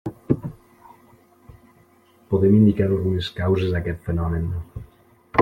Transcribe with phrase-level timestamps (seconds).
[2.33, 4.51] Podem indicar algunes causes d'aquest fenomen.